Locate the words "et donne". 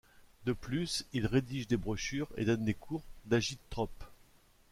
2.35-2.65